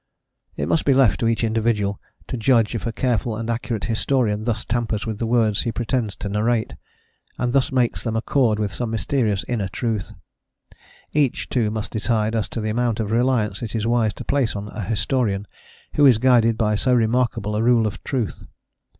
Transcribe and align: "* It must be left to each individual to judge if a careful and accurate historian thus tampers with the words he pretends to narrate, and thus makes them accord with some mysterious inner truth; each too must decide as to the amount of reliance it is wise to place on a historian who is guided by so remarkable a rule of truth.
"* 0.31 0.55
It 0.57 0.67
must 0.67 0.83
be 0.83 0.95
left 0.95 1.19
to 1.19 1.27
each 1.27 1.43
individual 1.43 2.01
to 2.25 2.35
judge 2.35 2.73
if 2.73 2.87
a 2.87 2.91
careful 2.91 3.35
and 3.37 3.51
accurate 3.51 3.85
historian 3.85 4.45
thus 4.45 4.65
tampers 4.65 5.05
with 5.05 5.19
the 5.19 5.27
words 5.27 5.61
he 5.61 5.71
pretends 5.71 6.15
to 6.15 6.27
narrate, 6.27 6.73
and 7.37 7.53
thus 7.53 7.71
makes 7.71 8.03
them 8.03 8.15
accord 8.15 8.57
with 8.57 8.73
some 8.73 8.89
mysterious 8.89 9.45
inner 9.47 9.67
truth; 9.67 10.13
each 11.13 11.49
too 11.49 11.69
must 11.69 11.91
decide 11.91 12.35
as 12.35 12.49
to 12.49 12.59
the 12.61 12.71
amount 12.71 12.99
of 12.99 13.11
reliance 13.11 13.61
it 13.61 13.75
is 13.75 13.85
wise 13.85 14.15
to 14.15 14.25
place 14.25 14.55
on 14.55 14.69
a 14.69 14.81
historian 14.83 15.45
who 15.93 16.07
is 16.07 16.17
guided 16.17 16.57
by 16.57 16.73
so 16.73 16.95
remarkable 16.95 17.55
a 17.55 17.61
rule 17.61 17.85
of 17.85 18.03
truth. 18.03 18.45